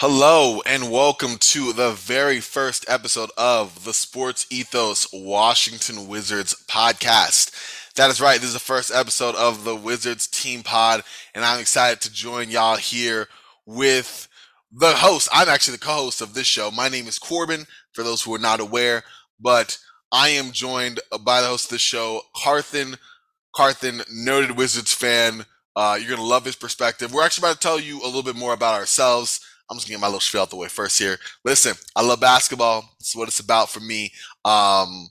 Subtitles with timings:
[0.00, 7.50] Hello and welcome to the very first episode of the Sports Ethos Washington Wizards podcast.
[7.96, 11.02] That is right, this is the first episode of the Wizards Team Pod,
[11.34, 13.26] and I'm excited to join y'all here
[13.66, 14.28] with
[14.70, 15.28] the host.
[15.32, 16.70] I'm actually the co host of this show.
[16.70, 19.02] My name is Corban, for those who are not aware,
[19.40, 19.78] but
[20.12, 22.98] I am joined by the host of the show, Carthan.
[23.52, 25.44] Carthan, noted Wizards fan.
[25.74, 27.12] Uh, you're going to love his perspective.
[27.12, 29.96] We're actually about to tell you a little bit more about ourselves I'm just gonna
[29.96, 31.18] get my little spiel out the way first here.
[31.44, 32.88] Listen, I love basketball.
[33.00, 34.12] It's what it's about for me.
[34.44, 35.08] Um,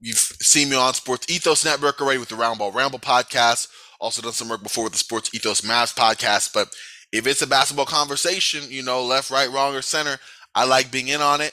[0.00, 3.68] you've seen me on Sports Ethos Network already with the Roundball Ramble podcast.
[4.00, 6.54] Also done some work before with the Sports Ethos Mavs podcast.
[6.54, 6.68] But
[7.12, 10.18] if it's a basketball conversation, you know, left, right, wrong, or center,
[10.54, 11.52] I like being in on it.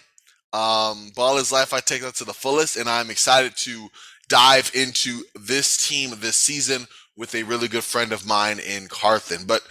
[0.54, 1.74] Um, ball is life.
[1.74, 3.90] I take that to the fullest, and I'm excited to
[4.30, 9.48] dive into this team this season with a really good friend of mine in Carthan.
[9.48, 9.64] But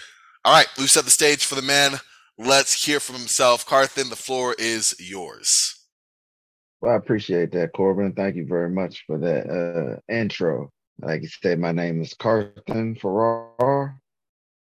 [0.44, 2.00] all right, we've set the stage for the man
[2.36, 3.64] Let's hear from himself.
[3.64, 5.86] Carthan, the floor is yours.
[6.80, 8.12] Well, I appreciate that, Corban.
[8.12, 10.70] Thank you very much for that uh, intro.
[11.00, 14.00] Like you said, my name is Carthan Farrar.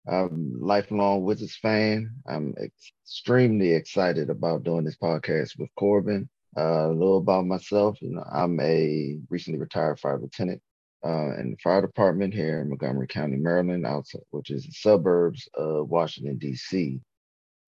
[0.09, 2.11] I'm a lifelong Wizards fan.
[2.29, 6.29] I'm extremely excited about doing this podcast with Corban.
[6.57, 8.01] Uh, a little about myself.
[8.01, 10.63] You know, I'm a recently retired fire lieutenant
[11.05, 15.49] uh, in the fire department here in Montgomery County, Maryland, outside, which is the suburbs
[15.55, 17.01] of Washington D.C.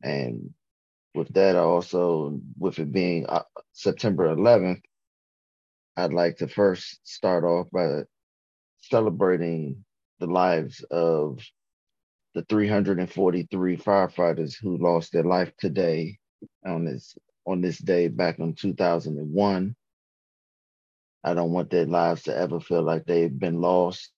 [0.02, 0.54] And
[1.14, 4.82] with that, I also with it being uh, September 11th,
[5.96, 8.02] I'd like to first start off by
[8.80, 9.84] celebrating
[10.20, 11.40] the lives of
[12.34, 16.18] the 343 firefighters who lost their life today
[16.64, 19.74] on this on this day back in 2001.
[21.24, 24.12] I don't want their lives to ever feel like they've been lost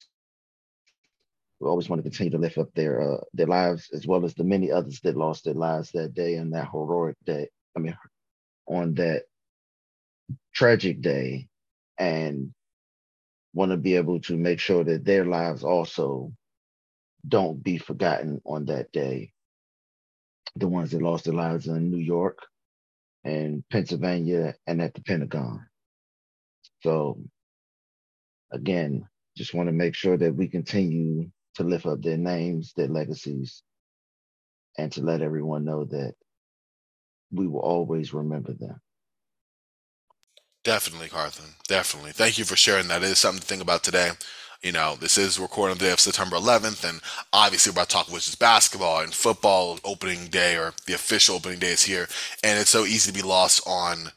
[1.61, 4.35] we always want to continue to lift up their uh, their lives as well as
[4.35, 7.49] the many others that lost their lives that day and that heroic day.
[7.77, 7.97] I mean,
[8.67, 9.25] on that
[10.55, 11.49] tragic day,
[11.99, 12.53] and
[13.53, 16.33] want to be able to make sure that their lives also
[17.29, 19.33] don't be forgotten on that day.
[20.57, 22.39] The ones that lost their lives in New York
[23.25, 25.67] and Pennsylvania and at the Pentagon.
[26.83, 27.21] So
[28.51, 29.07] again,
[29.37, 33.63] just want to make sure that we continue to lift up their names, their legacies,
[34.79, 36.15] and to let everyone know that
[37.33, 38.81] we will always remember them.
[40.63, 41.55] Definitely, Carthan.
[41.69, 42.13] Definitely.
[42.13, 43.03] Thank you for sharing that.
[43.03, 44.11] It is something to think about today.
[44.63, 47.01] You know, this is recording the day of September 11th, and
[47.33, 51.59] obviously we're about to talk Wizards basketball and football opening day or the official opening
[51.59, 52.09] day is here,
[52.45, 54.13] and it's so easy to be lost on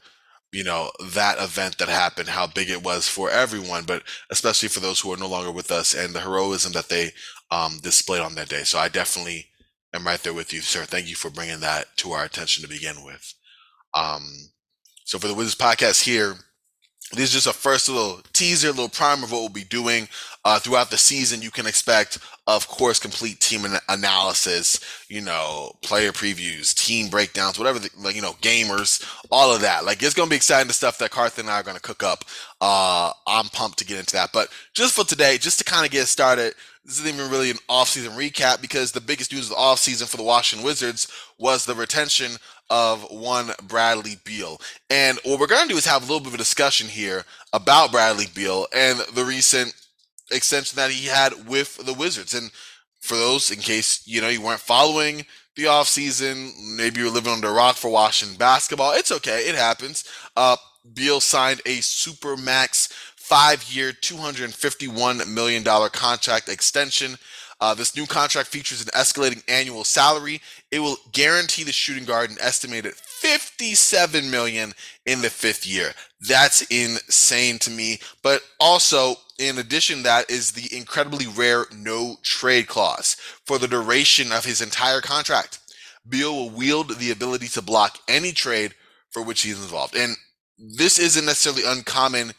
[0.53, 4.79] you know that event that happened how big it was for everyone but especially for
[4.79, 7.11] those who are no longer with us and the heroism that they
[7.51, 8.63] um, displayed on that day.
[8.63, 9.47] So i definitely
[9.93, 10.85] am right there with you sir.
[10.85, 13.33] Thank you for bringing that to our attention to begin with.
[13.93, 14.23] Um,
[15.05, 16.35] so for the wizards podcast here
[17.13, 20.07] this is just a first little teaser, little primer of what we'll be doing
[20.45, 21.41] uh, throughout the season.
[21.41, 24.79] You can expect, of course, complete team analysis,
[25.09, 29.85] you know, player previews, team breakdowns, whatever, the, like, you know, gamers, all of that.
[29.85, 31.81] Like, it's going to be exciting the stuff that Carthan and I are going to
[31.81, 32.25] cook up.
[32.59, 34.31] Uh, I'm pumped to get into that.
[34.33, 37.57] But just for today, just to kind of get started, this isn't even really an
[37.69, 41.07] off-season recap because the biggest news of the off-season for the Washington Wizards
[41.37, 42.33] was the retention
[42.69, 44.59] of one Bradley Beal.
[44.89, 47.23] And what we're going to do is have a little bit of a discussion here
[47.53, 49.73] about Bradley Beal and the recent
[50.31, 52.33] extension that he had with the Wizards.
[52.33, 52.51] And
[52.99, 57.49] for those, in case you know you weren't following the offseason, maybe you're living under
[57.49, 58.93] a rock for Washington basketball.
[58.93, 60.03] It's okay, it happens.
[60.35, 60.57] Uh,
[60.93, 62.89] Beal signed a super max
[63.23, 67.17] five-year, $251 million contract extension
[67.63, 70.41] uh, this new contract features an escalating annual salary.
[70.69, 74.73] It will guarantee the shooting guard an estimated 57 million
[75.05, 75.93] in the fifth year.
[76.19, 77.99] That's insane to me.
[78.21, 84.33] But also, in addition, that is the incredibly rare no trade clause for the duration
[84.33, 85.59] of his entire contract.
[86.09, 88.73] Beal will wield the ability to block any trade
[89.11, 89.95] for which he's involved.
[89.95, 90.17] And
[90.57, 92.33] this isn't necessarily uncommon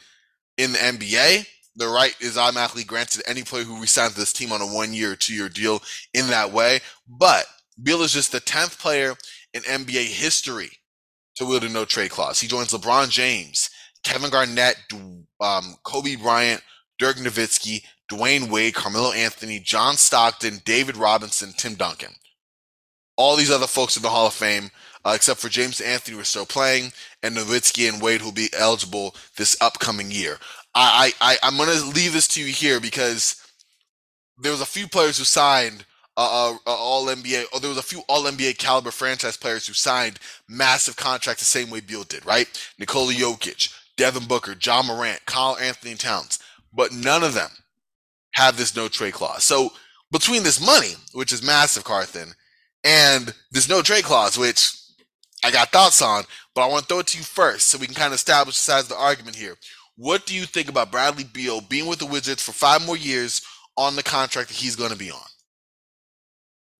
[0.58, 1.46] in the NBA
[1.76, 5.12] the right is automatically granted any player who resigns this team on a one year
[5.12, 6.80] or two year deal in that way.
[7.08, 7.46] But
[7.82, 9.14] Beal is just the 10th player
[9.52, 10.70] in NBA history
[11.36, 12.40] to wield a no trade clause.
[12.40, 13.70] He joins LeBron James,
[14.04, 14.76] Kevin Garnett,
[15.40, 16.62] um, Kobe Bryant,
[16.98, 22.14] Dirk Nowitzki, Dwyane Wade, Carmelo Anthony, John Stockton, David Robinson, Tim Duncan.
[23.16, 24.70] All these other folks in the Hall of Fame,
[25.04, 26.92] uh, except for James Anthony, were still playing,
[27.22, 30.38] and Nowitzki and Wade who'll be eligible this upcoming year.
[30.74, 33.40] I, I I'm gonna leave this to you here because
[34.38, 35.84] there was a few players who signed
[36.16, 37.46] uh, uh, all NBA.
[37.52, 40.18] or there was a few all NBA caliber franchise players who signed
[40.48, 42.46] massive contracts the same way Beal did, right?
[42.78, 46.38] Nikola Jokic, Devin Booker, John Morant, Karl-Anthony Towns,
[46.72, 47.50] but none of them
[48.34, 49.44] have this no trade clause.
[49.44, 49.72] So
[50.10, 52.34] between this money, which is massive, Carthan,
[52.84, 54.76] and this no trade clause, which
[55.44, 56.24] I got thoughts on,
[56.54, 58.56] but I want to throw it to you first so we can kind of establish
[58.56, 59.56] the size of the argument here.
[59.96, 63.42] What do you think about Bradley Beal being with the Wizards for five more years
[63.76, 65.20] on the contract that he's going to be on?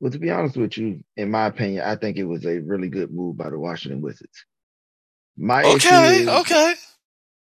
[0.00, 2.88] Well, to be honest with you, in my opinion, I think it was a really
[2.88, 4.44] good move by the Washington Wizards.
[5.37, 6.75] My okay, is, okay.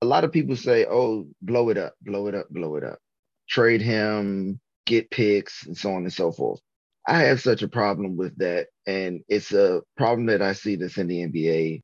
[0.01, 2.99] A lot of people say, "Oh, blow it up, blow it up, blow it up,
[3.47, 6.59] trade him, get picks, and so on and so forth."
[7.07, 10.97] I have such a problem with that, and it's a problem that I see that's
[10.97, 11.81] in the NBA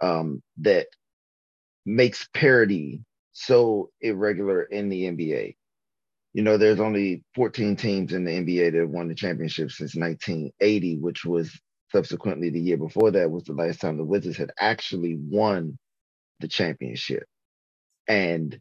[0.00, 0.86] um, that
[1.84, 5.56] makes parity so irregular in the NBA.
[6.34, 10.98] You know, there's only 14 teams in the NBA that won the championship since 1980,
[10.98, 11.60] which was
[11.90, 15.78] subsequently the year before that was the last time the Wizards had actually won
[16.40, 17.24] the championship.
[18.08, 18.58] And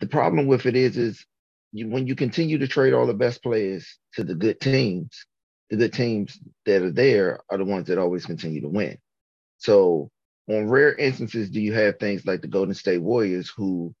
[0.00, 1.24] the problem with it is, is
[1.78, 5.26] you, when you continue to trade all the best players to the good teams,
[5.70, 8.98] the good teams that are there are the ones that always continue to win.
[9.58, 10.10] So
[10.48, 13.94] on rare instances do you have things like the Golden State Warriors who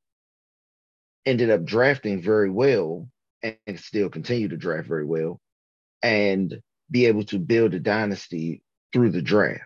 [1.24, 3.08] ended up drafting very well
[3.42, 5.40] and still continue to draft very well
[6.02, 8.62] and be able to build a dynasty
[8.92, 9.64] through the draft.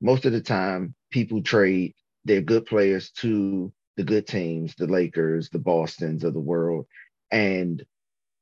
[0.00, 1.94] Most of the time, people trade
[2.24, 6.86] their good players to the good teams, the Lakers, the Bostons of the world,
[7.30, 7.84] and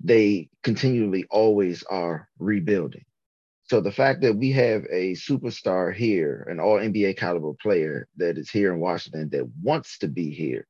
[0.00, 3.04] they continually always are rebuilding.
[3.64, 8.36] So the fact that we have a superstar here, an all NBA caliber player that
[8.36, 10.66] is here in Washington that wants to be here,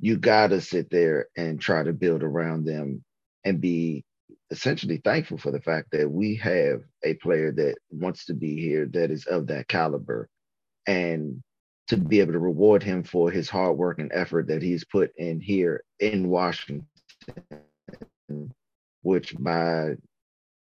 [0.00, 3.04] you got to sit there and try to build around them
[3.44, 4.04] and be
[4.50, 8.86] essentially thankful for the fact that we have a player that wants to be here
[8.86, 10.28] that is of that caliber
[10.86, 11.42] and
[11.88, 15.10] to be able to reward him for his hard work and effort that he's put
[15.16, 16.86] in here in Washington,
[19.02, 19.94] which by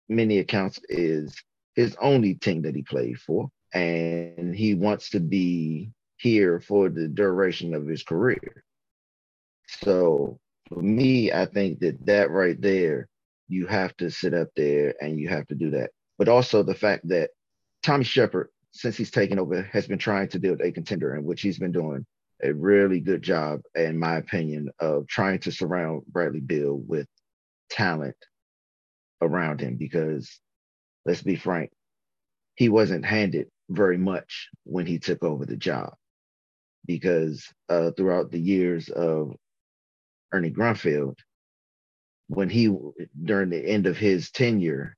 [0.08, 1.34] many accounts is
[1.74, 3.48] his only team that he played for.
[3.74, 8.64] And he wants to be here for the duration of his career.
[9.66, 13.08] So for me, I think that that right there,
[13.48, 15.90] you have to sit up there and you have to do that.
[16.18, 17.30] But also the fact that
[17.82, 21.42] Tommy Sheppard, since he's taken over, has been trying to build a contender in which
[21.42, 22.04] he's been doing
[22.43, 27.06] a really good job, in my opinion, of trying to surround Bradley Beal with
[27.70, 28.17] talent
[29.20, 30.40] around him because
[31.05, 31.70] let's be frank,
[32.55, 35.94] he wasn't handed very much when he took over the job
[36.87, 39.35] because uh, throughout the years of
[40.32, 41.17] Ernie Grunfeld,
[42.29, 42.75] when he
[43.25, 44.96] during the end of his tenure,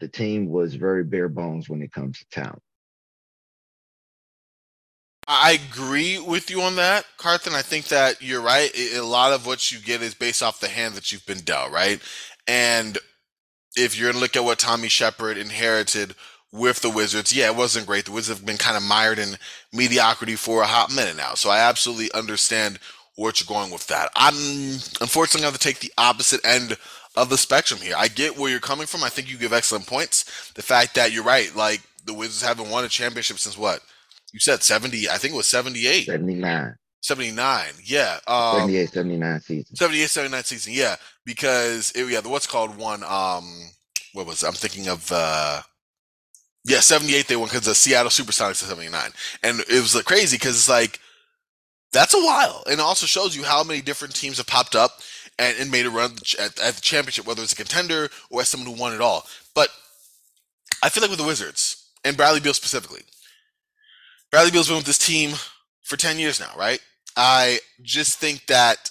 [0.00, 2.62] the team was very bare bones when it comes to talent.
[5.28, 7.52] I agree with you on that, Carthan.
[7.54, 8.70] I think that you're right.
[8.94, 11.72] A lot of what you get is based off the hand that you've been dealt,
[11.72, 12.00] right?
[12.46, 12.96] And
[13.76, 16.14] if you're gonna look at what Tommy Sheppard inherited
[16.52, 18.04] with the Wizards, yeah, it wasn't great.
[18.04, 19.36] The Wizards have been kind of mired in
[19.72, 21.34] mediocrity for a hot minute now.
[21.34, 22.78] So I absolutely understand
[23.16, 24.10] where you're going with that.
[24.14, 24.34] I'm
[25.00, 26.76] unfortunately going to take the opposite end
[27.16, 27.94] of the spectrum here.
[27.96, 29.02] I get where you're coming from.
[29.02, 30.52] I think you give excellent points.
[30.54, 33.80] The fact that you're right, like the Wizards haven't won a championship since what?
[34.32, 36.06] You said 70, I think it was 78.
[36.06, 36.74] 79.
[37.00, 38.18] 79, yeah.
[38.26, 39.76] Um, 78, 79 season.
[39.76, 40.96] 78, 79 season, yeah.
[41.24, 43.48] Because, it, yeah, the what's called one, um,
[44.12, 44.46] what was it?
[44.46, 45.62] I'm thinking of, uh,
[46.64, 49.10] yeah, 78 they won because the Seattle Supersonics in 79.
[49.42, 51.00] And it was like, crazy because it's like,
[51.92, 52.64] that's a while.
[52.66, 55.00] And it also shows you how many different teams have popped up
[55.38, 58.48] and, and made a run at, at, the championship, whether it's a contender or as
[58.48, 59.26] someone who won it all.
[59.54, 59.68] But
[60.82, 63.02] I feel like with the Wizards and Bradley Beal specifically,
[64.30, 65.34] Bradley Beal's been with this team
[65.82, 66.80] for 10 years now, right?
[67.16, 68.90] I just think that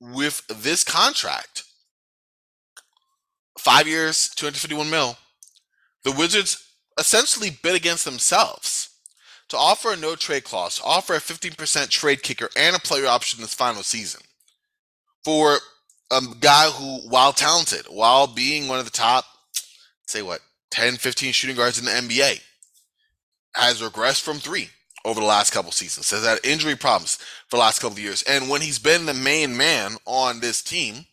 [0.00, 1.64] with this contract,
[3.58, 5.16] five years, 251 mil,
[6.04, 6.64] the Wizards
[6.98, 8.88] essentially bid against themselves
[9.48, 13.38] to offer a no trade clause, offer a 15% trade kicker and a player option
[13.38, 14.20] in this final season
[15.24, 15.58] for
[16.10, 19.24] a guy who, while talented, while being one of the top,
[20.06, 22.40] say what, 10, 15 shooting guards in the NBA,
[23.54, 24.70] has regressed from three
[25.04, 26.10] over the last couple seasons.
[26.10, 27.16] Has had injury problems
[27.48, 28.22] for the last couple of years.
[28.24, 31.06] And when he's been the main man on this team,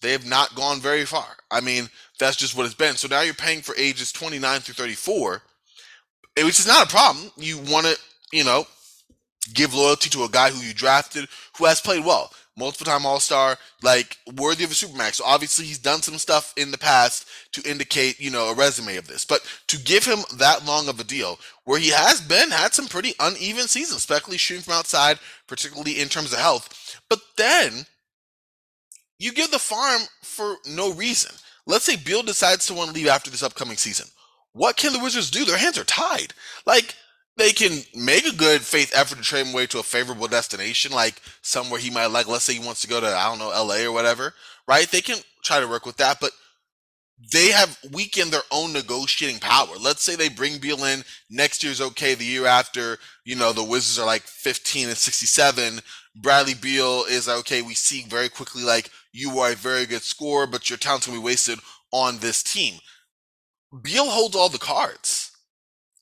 [0.00, 1.36] they have not gone very far.
[1.50, 2.94] I mean, that's just what it's been.
[2.94, 5.42] So now you're paying for ages 29 through 34
[6.44, 7.30] which is not a problem.
[7.36, 7.98] You want to,
[8.32, 8.66] you know,
[9.54, 12.32] give loyalty to a guy who you drafted who has played well.
[12.58, 15.14] Multiple time All Star, like worthy of a Supermax.
[15.14, 18.96] So obviously he's done some stuff in the past to indicate, you know, a resume
[18.96, 19.24] of this.
[19.24, 22.88] But to give him that long of a deal, where he has been had some
[22.88, 27.00] pretty uneven seasons, especially shooting from outside, particularly in terms of health.
[27.08, 27.86] But then
[29.18, 31.34] you give the farm for no reason.
[31.66, 34.06] Let's say Beal decides to want to leave after this upcoming season.
[34.52, 35.44] What can the Wizards do?
[35.44, 36.32] Their hands are tied.
[36.66, 36.94] Like
[37.38, 40.92] they can make a good faith effort to trade him away to a favorable destination,
[40.92, 42.26] like somewhere he might like.
[42.26, 43.86] Let's say he wants to go to I don't know L.A.
[43.86, 44.34] or whatever,
[44.66, 44.90] right?
[44.90, 46.32] They can try to work with that, but
[47.32, 49.74] they have weakened their own negotiating power.
[49.80, 52.14] Let's say they bring Beal in next year's okay.
[52.14, 55.80] The year after, you know, the Wizards are like 15 and 67.
[56.16, 57.62] Bradley Beal is like, okay.
[57.62, 61.18] We see very quickly like you are a very good scorer, but your talent's gonna
[61.18, 61.58] be wasted
[61.92, 62.74] on this team.
[63.82, 65.27] Beal holds all the cards.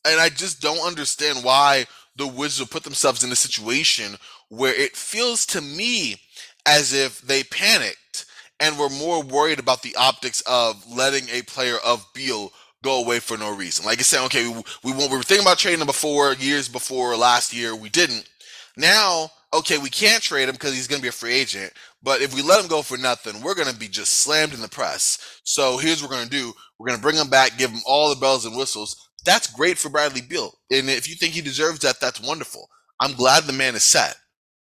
[0.07, 1.87] And I just don't understand why
[2.17, 4.17] the Wizards will put themselves in a situation
[4.49, 6.17] where it feels to me
[6.65, 8.27] as if they panicked
[8.61, 13.19] and were more worried about the optics of letting a player of Beal go away
[13.19, 13.85] for no reason.
[13.85, 17.17] Like I said, okay, we, we, we were thinking about trading him before, years before
[17.17, 18.29] last year, we didn't.
[18.77, 21.73] Now, okay, we can't trade him because he's going to be a free agent.
[22.03, 24.61] But if we let him go for nothing, we're going to be just slammed in
[24.61, 25.41] the press.
[25.45, 27.81] So here's what we're going to do: we're going to bring him back, give him
[27.87, 29.06] all the bells and whistles.
[29.27, 32.71] That's great for Bradley Beal, and if you think he deserves that, that's wonderful.
[33.01, 34.17] I'm glad the man is set.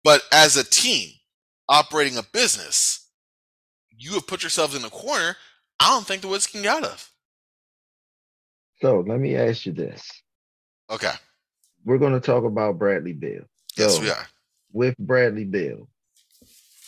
[0.03, 1.11] But as a team
[1.69, 3.09] operating a business,
[3.95, 5.35] you have put yourselves in a corner.
[5.79, 7.11] I don't think the Wizards can get out of.
[8.81, 10.09] So let me ask you this.
[10.89, 11.11] Okay.
[11.85, 13.43] We're going to talk about Bradley Beal.
[13.77, 14.27] Yes, we are.
[14.71, 15.87] With Bradley Beal,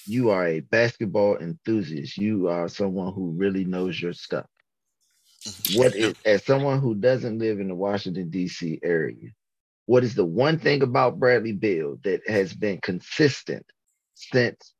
[0.05, 2.17] you are a basketball enthusiast.
[2.17, 4.47] You are someone who really knows your stuff.
[5.47, 5.79] Mm-hmm.
[5.79, 8.79] What is, as someone who doesn't live in the Washington, D.C.
[8.83, 9.29] area,
[9.85, 13.65] what is the one thing about Bradley Beal that has been consistent
[14.13, 14.73] since,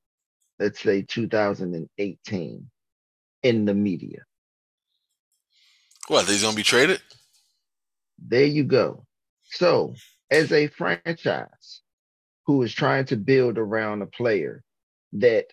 [0.60, 2.70] let's say, 2018
[3.44, 4.24] in the media?
[6.08, 6.28] What?
[6.28, 7.02] He's going to be traded?
[8.18, 9.06] There you go.
[9.52, 9.96] So,
[10.30, 11.82] as a franchise
[12.46, 14.64] who is trying to build around a player
[15.14, 15.46] that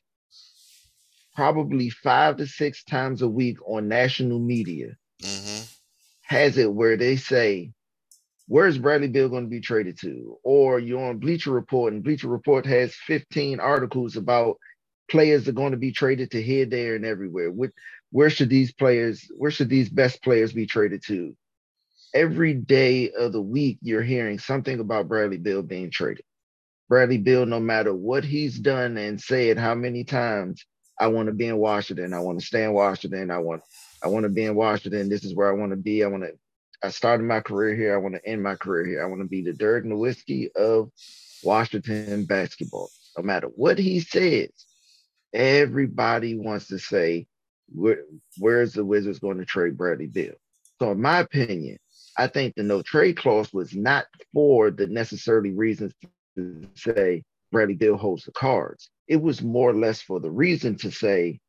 [1.36, 5.62] probably five to six times a week on national media hmm
[6.22, 7.72] has it where they say,
[8.48, 10.38] Where's Bradley Beal going to be traded to?
[10.44, 14.58] Or you're on Bleacher Report, and Bleacher Report has 15 articles about
[15.10, 17.50] players that are going to be traded to here, there, and everywhere.
[17.50, 17.72] Where,
[18.12, 21.36] where should these players, where should these best players be traded to?
[22.14, 26.24] Every day of the week, you're hearing something about Bradley Beal being traded.
[26.88, 30.64] Bradley Beal, no matter what he's done and said how many times,
[30.98, 32.14] I want to be in Washington.
[32.14, 33.30] I want to stay in Washington.
[33.30, 33.62] I want
[34.02, 35.08] I want to be in Washington.
[35.08, 36.02] This is where I want to be.
[36.02, 36.32] I want to
[36.82, 37.94] I started my career here.
[37.94, 39.02] I want to end my career here.
[39.02, 40.90] I want to be the Dirk Nowitzki of
[41.42, 42.90] Washington basketball.
[43.16, 44.50] No matter what he says,
[45.32, 47.26] everybody wants to say,
[47.74, 48.02] Where,
[48.38, 50.34] where's the Wizards going to trade Bradley Beal?
[50.80, 51.78] So, in my opinion,
[52.18, 55.94] I think the no trade clause was not for the necessarily reasons
[56.36, 57.24] to say
[57.56, 58.90] Bradley Beal holds the cards.
[59.08, 61.40] It was more or less for the reason to say,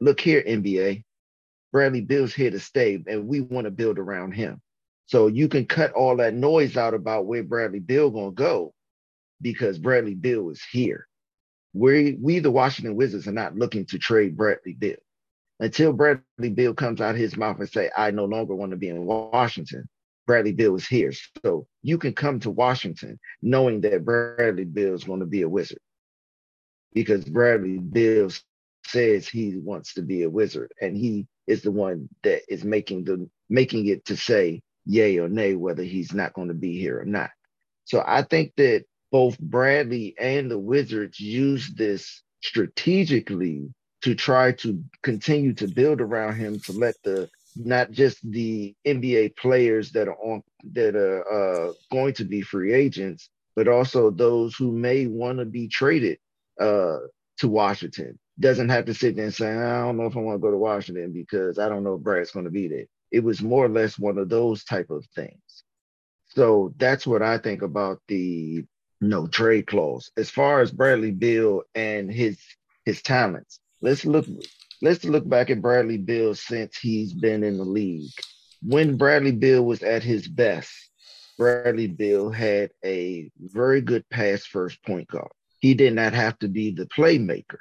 [0.00, 1.04] look here, NBA,
[1.70, 4.62] Bradley Beal's here to stay, and we want to build around him.
[5.04, 8.72] So you can cut all that noise out about where Bradley Beal gonna go,
[9.42, 11.06] because Bradley Beal is here.
[11.74, 14.96] We we the Washington Wizards are not looking to trade Bradley Beal
[15.60, 18.88] until Bradley Beal comes out his mouth and say, "I no longer want to be
[18.88, 19.90] in Washington."
[20.28, 21.10] Bradley Beal is here,
[21.42, 25.48] so you can come to Washington knowing that Bradley Beal is going to be a
[25.48, 25.80] Wizard
[26.92, 28.28] because Bradley Beal
[28.86, 33.04] says he wants to be a Wizard, and he is the one that is making
[33.04, 37.00] the making it to say yay or nay whether he's not going to be here
[37.00, 37.30] or not.
[37.86, 44.84] So I think that both Bradley and the Wizards use this strategically to try to
[45.02, 50.16] continue to build around him to let the not just the NBA players that are
[50.16, 55.38] on that are uh, going to be free agents, but also those who may want
[55.38, 56.18] to be traded
[56.60, 56.98] uh,
[57.38, 58.18] to Washington.
[58.38, 60.52] Doesn't have to sit there and say, I don't know if I want to go
[60.52, 62.84] to Washington because I don't know if Brad's going to be there.
[63.10, 65.64] It was more or less one of those type of things.
[66.28, 68.64] So that's what I think about the
[69.00, 70.10] no trade clause.
[70.16, 72.38] As far as Bradley Beal and his
[72.84, 74.26] his talents, let's look
[74.80, 78.10] let's look back at Bradley Beal since he's been in the league.
[78.62, 80.70] When Bradley Beal was at his best,
[81.36, 85.30] Bradley Beal had a very good pass first point guard.
[85.60, 87.58] He did not have to be the playmaker.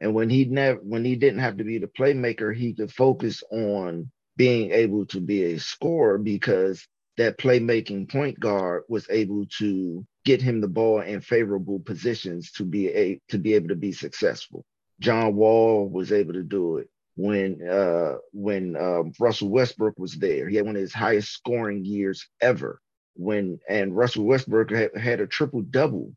[0.00, 3.42] And when he never when he didn't have to be the playmaker, he could focus
[3.50, 10.04] on being able to be a scorer because that playmaking point guard was able to
[10.24, 13.92] get him the ball in favorable positions to be a to be able to be
[13.92, 14.64] successful.
[15.00, 20.48] John Wall was able to do it when uh, when uh, Russell Westbrook was there.
[20.48, 22.80] He had one of his highest scoring years ever.
[23.16, 26.14] When and Russell Westbrook had, had a triple double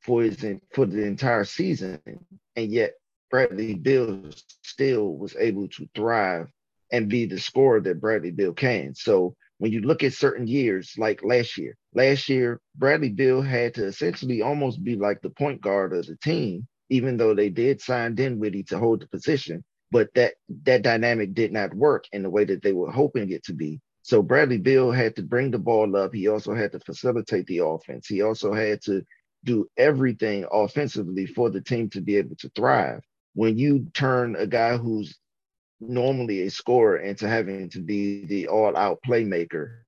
[0.00, 0.44] for his
[0.74, 2.00] for the entire season,
[2.56, 2.94] and yet
[3.30, 4.24] Bradley Beal
[4.62, 6.48] still was able to thrive
[6.90, 8.94] and be the scorer that Bradley Beal can.
[8.94, 13.74] So when you look at certain years, like last year, last year Bradley Beal had
[13.74, 17.80] to essentially almost be like the point guard of the team even though they did
[17.80, 20.34] sign Dinwiddie to hold the position, but that
[20.64, 23.80] that dynamic did not work in the way that they were hoping it to be.
[24.02, 26.12] So Bradley Beal had to bring the ball up.
[26.12, 28.06] He also had to facilitate the offense.
[28.06, 29.02] He also had to
[29.42, 33.00] do everything offensively for the team to be able to thrive.
[33.34, 35.16] When you turn a guy who's
[35.80, 39.78] normally a scorer into having to be the all-out playmaker,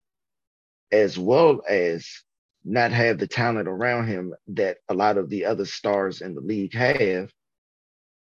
[0.90, 2.23] as well as
[2.64, 6.40] not have the talent around him that a lot of the other stars in the
[6.40, 7.30] league have,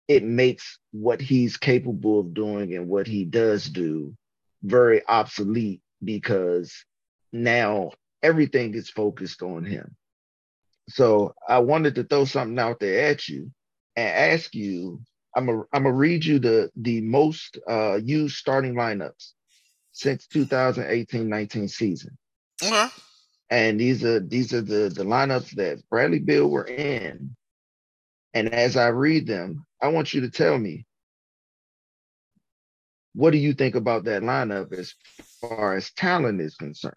[0.08, 4.14] it makes what he's capable of doing and what he does do
[4.62, 6.84] very obsolete because
[7.32, 7.90] now
[8.22, 9.96] everything is focused on him.
[10.88, 13.50] So I wanted to throw something out there at you
[13.96, 15.00] and ask you.
[15.36, 19.30] I'm a, I'm gonna read you the the most uh, used starting lineups
[19.92, 22.18] since 2018-19 season.
[22.60, 22.88] Okay.
[23.50, 27.34] And these are these are the the lineups that Bradley Beal were in.
[28.32, 30.86] And as I read them, I want you to tell me
[33.12, 34.94] what do you think about that lineup as
[35.40, 36.94] far as talent is concerned?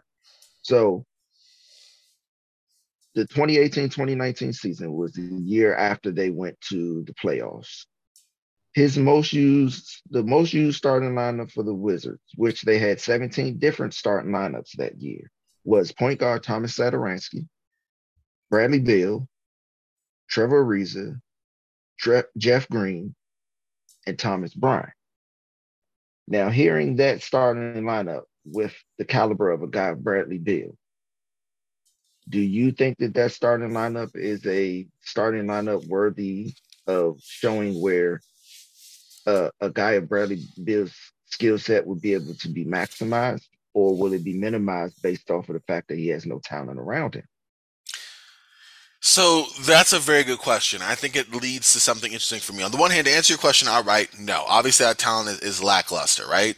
[0.62, 1.05] So
[3.15, 7.86] the 2018-2019 season was the year after they went to the playoffs.
[8.74, 13.57] His most used, the most used starting lineup for the Wizards, which they had 17
[13.57, 15.31] different starting lineups that year
[15.63, 17.48] was point guard Thomas Satoransky,
[18.50, 19.27] Bradley Beal,
[20.29, 21.20] Trevor Ariza,
[22.00, 23.15] Tre- Jeff Green,
[24.05, 24.89] and Thomas Bryant.
[26.27, 30.75] Now, hearing that starting lineup with the caliber of a guy, Bradley Beal,
[32.29, 36.53] do you think that that starting lineup is a starting lineup worthy
[36.88, 38.22] of showing where
[39.27, 43.48] uh, a guy of Bradley Beal's skill set would be able to be maximized?
[43.74, 46.79] Or will it be minimized based off of the fact that he has no talent
[46.79, 47.27] around him?
[49.01, 50.81] So that's a very good question.
[50.81, 52.64] I think it leads to something interesting for me.
[52.64, 54.46] On the one hand, to answer your question outright, no.
[54.48, 56.55] Obviously, that talent is, is lackluster, right?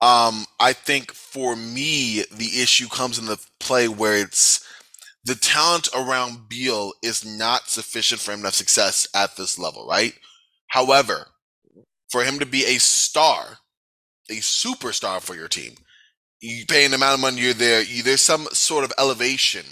[0.00, 4.66] Um, I think for me, the issue comes in the play where it's
[5.24, 9.86] the talent around Beal is not sufficient for him to have success at this level,
[9.88, 10.14] right?
[10.66, 11.28] However,
[12.10, 13.58] for him to be a star,
[14.28, 15.74] a superstar for your team,
[16.44, 19.64] you pay an amount of money you're there, you, there's some sort of elevation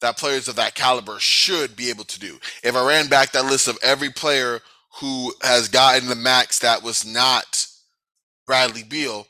[0.00, 2.38] that players of that caliber should be able to do.
[2.62, 4.60] If I ran back that list of every player
[5.00, 7.66] who has gotten the max that was not
[8.46, 9.26] Bradley Beal,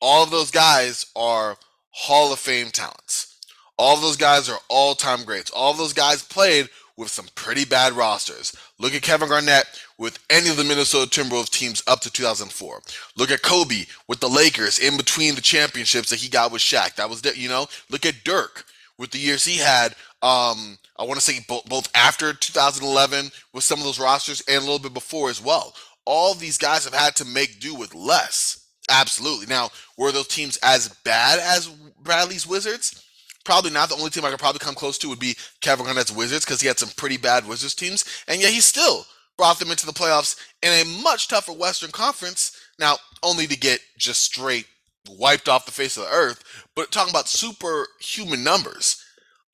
[0.00, 1.56] all of those guys are
[1.90, 3.38] Hall of Fame talents.
[3.78, 5.50] All of those guys are all time greats.
[5.50, 8.54] All of those guys played with some pretty bad rosters.
[8.82, 9.66] Look at Kevin Garnett
[9.96, 12.82] with any of the Minnesota Timberwolves teams up to 2004.
[13.16, 16.96] Look at Kobe with the Lakers in between the championships that he got with Shaq.
[16.96, 18.64] That was, you know, look at Dirk
[18.98, 19.94] with the years he had.
[20.20, 24.56] Um, I want to say both, both after 2011 with some of those rosters and
[24.56, 25.76] a little bit before as well.
[26.04, 28.66] All these guys have had to make do with less.
[28.90, 29.46] Absolutely.
[29.46, 31.68] Now, were those teams as bad as
[32.02, 33.04] Bradley's Wizards?
[33.44, 33.88] Probably not.
[33.88, 36.60] The only team I could probably come close to would be Kevin Garnett's Wizards because
[36.60, 39.04] he had some pretty bad Wizards teams, and yet he still
[39.36, 42.56] brought them into the playoffs in a much tougher Western Conference.
[42.78, 44.66] Now, only to get just straight
[45.08, 46.42] wiped off the face of the earth.
[46.76, 49.04] But talking about superhuman numbers,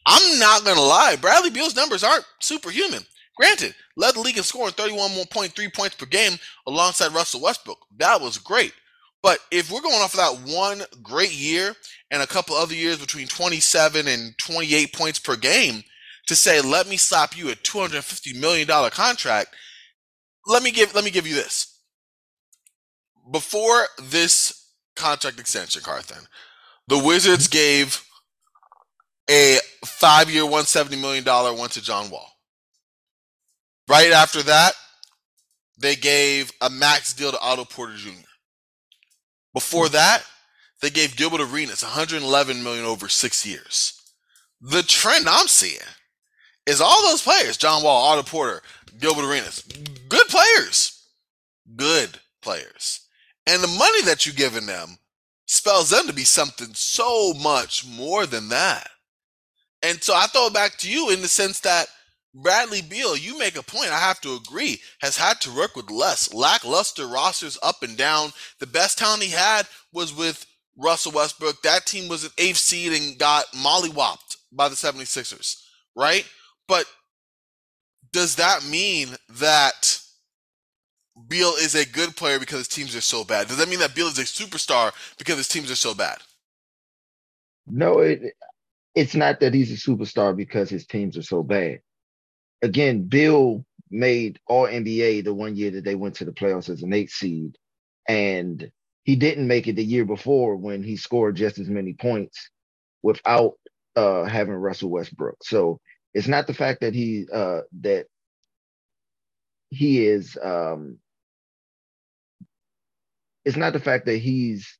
[0.07, 1.17] I'm not gonna lie.
[1.17, 3.05] Bradley Beal's numbers aren't superhuman.
[3.37, 7.79] Granted, led the league in scoring 31.3 points per game alongside Russell Westbrook.
[7.97, 8.73] That was great.
[9.23, 11.75] But if we're going off of that one great year
[12.11, 15.83] and a couple other years between 27 and 28 points per game
[16.29, 19.55] to say, let me slap you a 250 million dollar contract,
[20.47, 21.81] let me give let me give you this.
[23.33, 26.27] Before this contract extension, Carthan,
[26.87, 28.03] the Wizards gave
[29.31, 32.31] a five-year, 170 million dollar one to John Wall.
[33.89, 34.73] Right after that,
[35.79, 38.28] they gave a max deal to Otto Porter Jr.
[39.59, 39.95] Before hmm.
[39.95, 40.23] that,
[40.81, 44.01] they gave Gilbert Arenas 111 million over six years.
[44.61, 45.81] The trend I'm seeing
[46.65, 48.63] is all those players, John Wall, Otto Porter,
[49.01, 49.63] Gilbert Arenas,
[50.09, 50.95] good players.
[51.75, 53.01] Good players.
[53.49, 54.99] And the money that you're giving them
[55.47, 58.89] spells them to be something so much more than that.
[59.83, 61.89] And so I throw it back to you in the sense that
[62.35, 65.91] Bradley Beal, you make a point, I have to agree, has had to work with
[65.91, 68.33] less lackluster rosters up and down.
[68.61, 70.45] The best talent he had was with
[70.77, 71.63] Russell Westbrook.
[71.63, 75.63] That team was an eighth seed and got mollywopped by the 76ers,
[75.97, 76.25] right?
[76.69, 76.85] But
[78.13, 80.01] does that mean that
[81.27, 83.49] Beal is a good player because his teams are so bad?
[83.49, 86.19] Does that mean that Beal is a superstar because his teams are so bad?
[87.67, 88.35] No, it,
[88.95, 91.81] it's not that he's a superstar because his teams are so bad.
[92.63, 96.83] Again, Beal made All NBA the one year that they went to the playoffs as
[96.83, 97.57] an eight seed,
[98.09, 98.71] and
[99.05, 102.51] he didn't make it the year before when he scored just as many points
[103.03, 103.55] without
[103.97, 105.37] uh, having Russell Westbrook.
[105.43, 105.81] So
[106.15, 108.07] it's not the fact that he uh, that
[109.71, 110.99] he is um,
[113.45, 114.79] it's not the fact that he's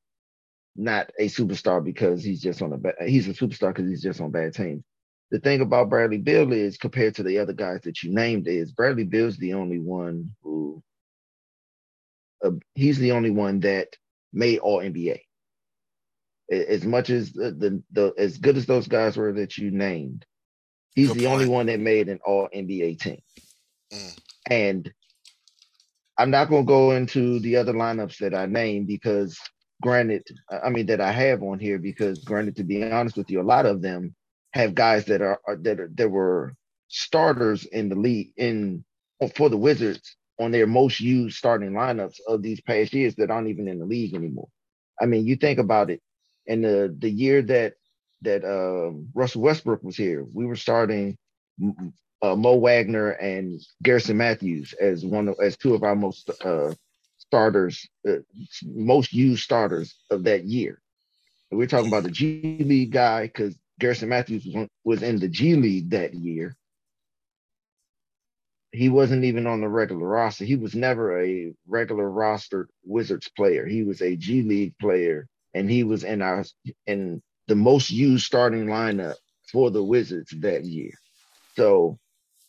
[0.77, 4.21] not a superstar because he's just on a bad, he's a superstar because he's just
[4.21, 4.85] on bad teams.
[5.31, 8.73] The thing about Bradley Beal is compared to the other guys that you named is
[8.73, 10.83] Bradley Beal's the only one who
[12.45, 13.89] uh, he's the only one that
[14.33, 15.21] made all NBA.
[16.51, 20.25] As much as the, the, the as good as those guys were that you named,
[20.95, 21.33] he's Good the point.
[21.35, 23.21] only one that made an all NBA team.
[23.93, 24.21] Mm.
[24.51, 24.93] And
[26.19, 29.39] I'm not going to go into the other lineups that I named because,
[29.83, 33.41] granted, I mean that I have on here because, granted, to be honest with you,
[33.41, 34.15] a lot of them
[34.59, 36.55] have guys that are, are that are that were
[36.89, 38.85] starters in the league in
[39.37, 43.49] for the Wizards on their most used starting lineups of these past years that aren't
[43.49, 44.49] even in the league anymore.
[45.01, 46.01] I mean, you think about it,
[46.47, 47.75] in the the year that
[48.23, 51.17] that uh, Russell Westbrook was here, we were starting
[52.23, 56.75] uh, Mo Wagner and Garrison Matthews as one of as two of our most uh,
[57.19, 58.17] starters, uh,
[58.65, 60.81] most used starters of that year.
[61.51, 65.29] And we're talking about the G League guy because Garrison Matthews was, was in the
[65.29, 66.57] G League that year.
[68.73, 70.45] He wasn't even on the regular roster.
[70.47, 73.67] He was never a regular roster Wizards player.
[73.67, 76.45] He was a G League player, and he was in our
[76.87, 79.17] in the most used starting lineup
[79.53, 80.93] for the Wizards that year.
[81.57, 81.99] So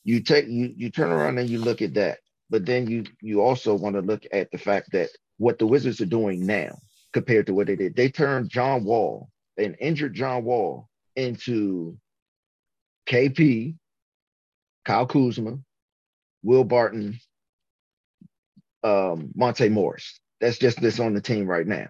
[0.06, 3.42] you take you you turn around and you look at that but then you you
[3.44, 6.78] also want to look at the fact that what the wizards are doing now
[7.14, 10.89] compared to what they did they turned john wall an injured john wall
[11.20, 11.98] into
[13.08, 13.76] kp
[14.86, 15.58] kyle kuzma
[16.44, 17.20] will barton
[18.84, 21.88] um monte morris that's just this on the team right now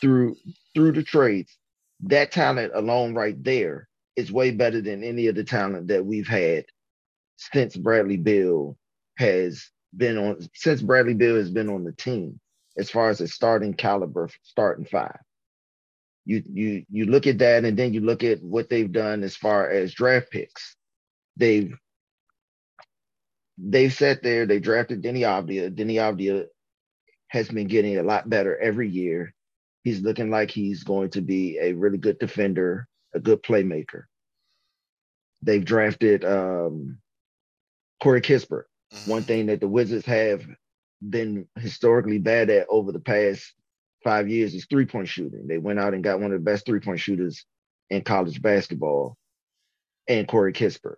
[0.00, 0.36] through
[0.74, 1.56] through the trades
[2.00, 6.28] that talent alone right there is way better than any of the talent that we've
[6.28, 6.64] had
[7.36, 8.76] since Bradley Beal
[9.18, 12.38] has been on since Bradley Beal has been on the team
[12.76, 15.18] as far as a starting caliber starting five.
[16.24, 19.36] You you you look at that and then you look at what they've done as
[19.36, 20.76] far as draft picks.
[21.36, 21.74] They've
[23.58, 25.74] they've sat there, they drafted Deni Avdija.
[25.74, 26.46] Deni Avdija
[27.28, 29.34] has been getting a lot better every year.
[29.84, 34.04] He's looking like he's going to be a really good defender, a good playmaker.
[35.42, 36.98] They've drafted um,
[38.00, 38.64] Corey Kispert.
[38.92, 39.10] Mm-hmm.
[39.10, 40.46] One thing that the Wizards have
[41.08, 43.52] been historically bad at over the past
[44.02, 45.46] five years is three point shooting.
[45.46, 47.44] They went out and got one of the best three point shooters
[47.90, 49.16] in college basketball,
[50.08, 50.96] and Corey Kispert.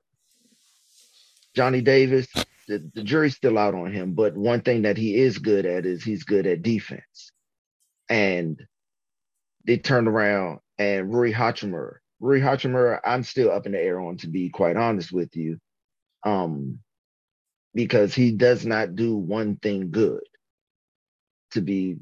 [1.55, 2.27] Johnny Davis,
[2.69, 5.87] the, the jury's still out on him, but one thing that he is good at
[5.87, 7.33] is he's good at defense.
[8.09, 8.61] And
[9.67, 11.97] they turned around and Rui Hachimura.
[12.21, 15.59] Rui Hachimura, I'm still up in the air on, to be quite honest with you.
[16.25, 16.81] Um,
[17.75, 20.23] because he does not do one thing good,
[21.53, 21.97] to be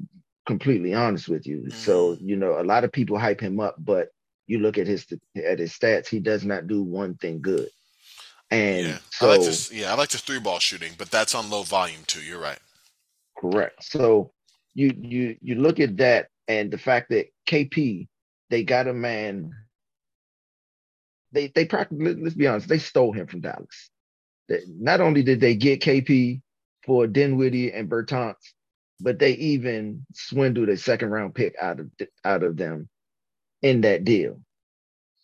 [0.45, 1.69] completely honest with you.
[1.69, 2.27] So, mm-hmm.
[2.29, 4.09] you know, a lot of people hype him up, but
[4.47, 7.69] you look at his at his stats, he does not do one thing good.
[8.51, 9.71] And yeah, so, I like this.
[9.71, 12.21] Yeah, I like the three ball shooting, but that's on low volume too.
[12.21, 12.59] You're right.
[13.37, 13.83] Correct.
[13.83, 14.31] So
[14.73, 18.07] you you you look at that and the fact that KP
[18.49, 19.51] they got a man.
[21.31, 23.89] They they practically let's be honest, they stole him from Dallas
[24.67, 26.41] not only did they get KP
[26.85, 28.35] for Dinwiddie and Bertans,
[28.99, 31.89] but they even swindled a second round pick out of
[32.23, 32.89] out of them
[33.61, 34.39] in that deal.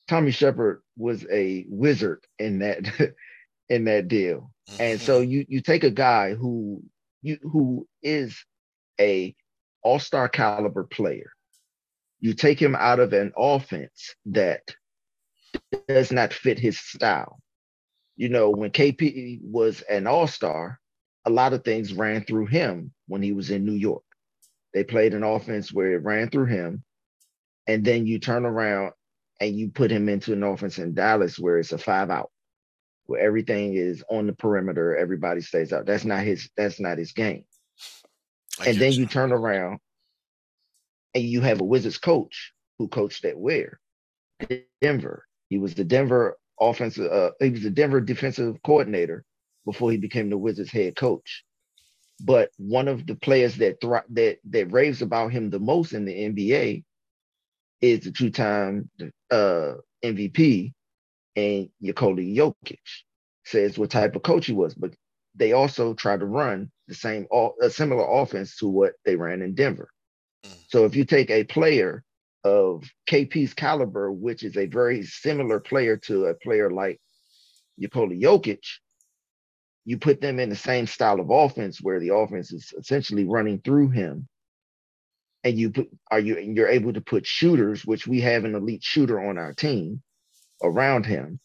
[0.08, 3.13] Tommy Sheppard was a wizard in that
[3.69, 4.51] in that deal.
[4.69, 4.82] Mm-hmm.
[4.82, 6.84] And so you you take a guy who
[7.21, 8.43] you who is
[8.99, 9.36] a
[9.82, 11.32] all-star caliber player.
[12.19, 14.62] You take him out of an offense that
[15.88, 17.39] does not fit his style
[18.19, 20.77] you know, when KP was an all star,
[21.25, 24.03] a lot of things ran through him when he was in New York.
[24.73, 26.83] They played an offense where it ran through him,
[27.67, 28.93] and then you turn around
[29.41, 32.29] and you put him into an offense in Dallas where it's a five out,
[33.07, 35.85] where everything is on the perimeter, everybody stays out.
[35.85, 36.49] That's not his.
[36.55, 37.45] That's not his game.
[38.59, 39.01] I and then you.
[39.01, 39.79] you turn around
[41.15, 43.79] and you have a Wizards coach who coached at where
[44.81, 45.25] Denver.
[45.49, 47.11] He was the Denver offensive.
[47.11, 49.25] Uh, he was the Denver defensive coordinator
[49.65, 51.43] before he became the Wizards head coach.
[52.21, 56.05] But one of the players that thri- that that raves about him the most in
[56.05, 56.84] the NBA
[57.82, 58.89] is the two-time
[59.32, 60.73] uh, MVP
[61.36, 62.79] and Nikola Jokic.
[63.45, 64.93] Says what type of coach he was, but
[65.36, 67.25] they also try to run the same
[67.62, 69.89] a similar offense to what they ran in Denver.
[70.45, 70.58] Mm.
[70.67, 72.03] So if you take a player
[72.43, 76.99] of KP's caliber, which is a very similar player to a player like
[77.77, 78.60] Nikola Jokic,
[79.89, 83.60] you put them in the same style of offense where the offense is essentially running
[83.60, 84.28] through him.
[85.43, 88.54] And you put are you and you're able to put shooters, which we have an
[88.54, 90.04] elite shooter on our team
[90.62, 91.39] around him.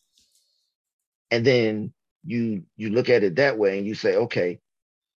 [1.31, 4.59] And then you you look at it that way and you say, okay,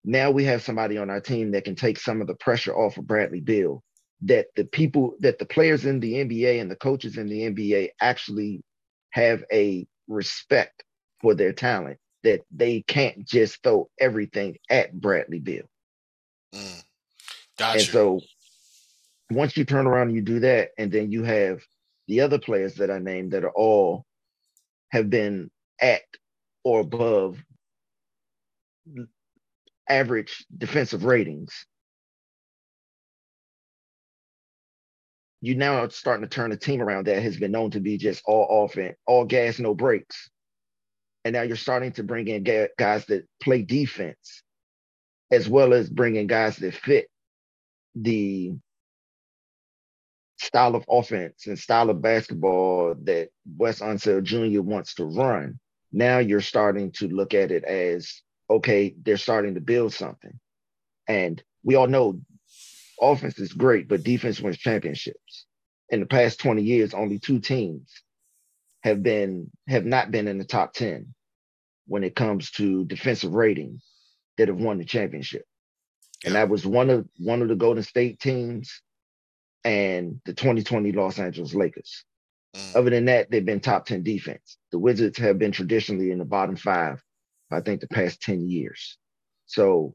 [0.04, 2.96] now we have somebody on our team that can take some of the pressure off
[2.96, 3.82] of Bradley Beal
[4.22, 7.90] that the people that the players in the NBA and the coaches in the NBA
[8.00, 8.62] actually
[9.10, 10.82] have a respect
[11.20, 15.68] for their talent that they can't just throw everything at Bradley Beal.
[16.54, 16.84] Mm,
[17.58, 17.78] gotcha.
[17.78, 18.20] And so
[19.30, 21.60] once you turn around and you do that, and then you have
[22.06, 24.04] the other players that I named that are all
[24.90, 25.50] have been
[25.80, 26.02] at
[26.64, 27.38] or above
[29.88, 31.66] average defensive ratings
[35.40, 37.96] you now are starting to turn a team around that has been known to be
[37.96, 40.30] just all offense, all gas, no brakes.
[41.24, 42.44] And now you're starting to bring in
[42.78, 44.42] guys that play defense,
[45.30, 47.08] as well as bringing guys that fit
[47.94, 48.52] the
[50.38, 54.62] style of offense and style of basketball that Wes Unseld Jr.
[54.62, 55.58] wants to run.
[55.92, 60.38] Now you're starting to look at it as okay, they're starting to build something.
[61.06, 62.20] And we all know
[63.00, 65.46] offense is great, but defense wins championships.
[65.90, 67.92] In the past 20 years, only two teams
[68.82, 71.14] have been have not been in the top 10
[71.86, 73.80] when it comes to defensive rating
[74.36, 75.44] that have won the championship.
[76.24, 78.82] And that was one of one of the Golden State teams
[79.64, 82.04] and the 2020 Los Angeles Lakers.
[82.54, 82.76] Mm.
[82.76, 84.58] Other than that, they've been top 10 defense.
[84.72, 87.02] The Wizards have been traditionally in the bottom five,
[87.50, 88.98] I think, the past 10 years.
[89.46, 89.94] So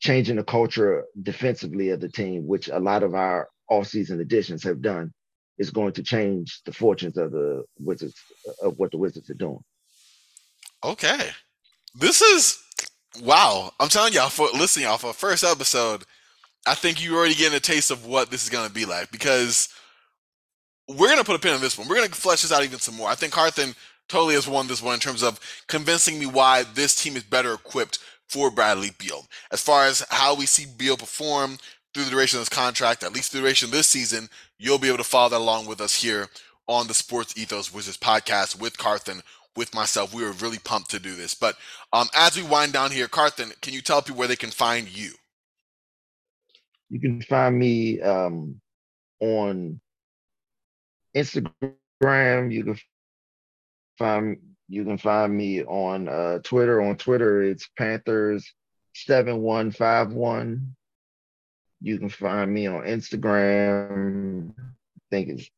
[0.00, 4.80] changing the culture defensively of the team, which a lot of our offseason additions have
[4.80, 5.12] done,
[5.58, 8.14] is going to change the fortunes of the Wizards
[8.62, 9.62] of what the Wizards are doing.
[10.84, 11.30] Okay,
[11.94, 12.62] this is
[13.22, 13.72] wow.
[13.80, 16.04] I'm telling y'all for listening y'all for first episode.
[16.66, 19.10] I think you already getting a taste of what this is going to be like
[19.10, 19.68] because
[20.88, 21.88] we're going to put a pin on this one.
[21.88, 23.08] We're going to flesh this out even some more.
[23.08, 23.74] I think Carthan
[24.08, 27.52] totally has won this one in terms of convincing me why this team is better
[27.52, 29.26] equipped for Bradley Beal.
[29.50, 31.58] As far as how we see Beal perform
[31.92, 34.88] through the duration of this contract, at least the duration of this season, you'll be
[34.88, 36.28] able to follow that along with us here
[36.66, 39.22] on the Sports Ethos Wizards podcast with Carthan,
[39.56, 40.14] with myself.
[40.14, 41.34] We were really pumped to do this.
[41.34, 41.56] But
[41.92, 44.88] um, as we wind down here, Carthan, can you tell people where they can find
[44.88, 45.12] you?
[46.90, 48.60] You can find me um,
[49.20, 49.80] on
[51.14, 52.52] Instagram.
[52.52, 52.78] You can
[53.98, 54.38] find
[54.70, 56.82] you can find me on uh, Twitter.
[56.82, 58.52] On Twitter, it's Panthers
[58.94, 60.74] seven one five one.
[61.80, 64.50] You can find me on Instagram.
[64.58, 65.50] I think it's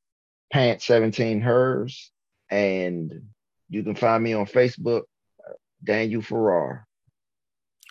[0.53, 2.11] Pant seventeen hers,
[2.51, 3.31] and
[3.69, 5.03] you can find me on Facebook,
[5.83, 6.87] Daniel Farrar.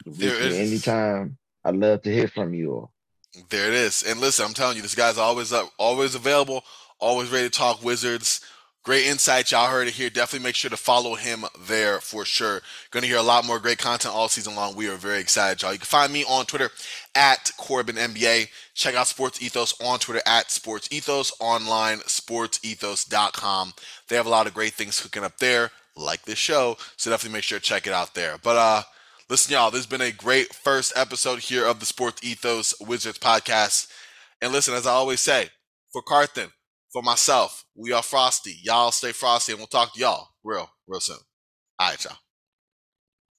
[0.06, 1.38] There is anytime.
[1.64, 2.94] I'd love to hear from you all.
[3.50, 4.04] There it is.
[4.04, 6.64] And listen, I'm telling you, this guy's always up, always available,
[7.00, 8.42] always ready to talk Wizards.
[8.90, 9.52] Great insights.
[9.52, 10.10] Y'all heard it here.
[10.10, 12.64] Definitely make sure to follow him there for sure.
[12.90, 14.76] Going to hear a lot more great content all season long.
[14.76, 15.74] We are very excited, y'all.
[15.74, 16.72] You can find me on Twitter
[17.14, 18.48] at Corban NBA.
[18.74, 23.74] Check out Sports Ethos on Twitter at Sports Ethos, online, sportsethos.com.
[24.08, 26.76] They have a lot of great things cooking up there, like this show.
[26.98, 28.40] So definitely make sure to check it out there.
[28.42, 28.82] But uh
[29.30, 33.20] listen, y'all, this has been a great first episode here of the Sports Ethos Wizards
[33.20, 33.86] podcast.
[34.42, 35.50] And listen, as I always say,
[35.94, 36.50] for Carthan,
[36.92, 38.56] for myself, we are Frosty.
[38.64, 41.18] Y'all stay frosty, and we'll talk to y'all real, real soon.
[41.80, 42.18] All right, y'all.